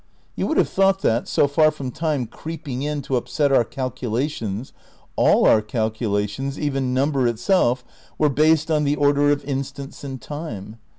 You 0.35 0.47
would 0.47 0.57
have 0.57 0.67
thought 0.67 1.03
that, 1.03 1.27
so 1.27 1.47
far 1.47 1.69
from 1.69 1.91
time 1.91 2.25
"creeping 2.25 2.81
in" 2.81 3.03
to 3.03 3.17
upset 3.17 3.51
our 3.51 3.63
calculations, 3.63 4.73
all 5.15 5.45
our 5.45 5.61
calculations 5.61 6.59
(even 6.59 6.91
number 6.91 7.27
itself) 7.27 7.83
were 8.17 8.27
based 8.27 8.71
on 8.71 8.83
the 8.83 8.95
order 8.95 9.29
of 9.29 9.45
instants 9.45 10.03
in 10.03 10.17
time. 10.17 10.79